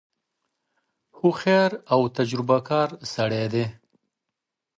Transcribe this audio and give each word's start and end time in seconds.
هوښیار 1.19 1.71
او 1.93 2.01
تجربه 2.17 2.57
کار 2.69 2.89
سړی 3.13 3.45
دی. 3.53 3.65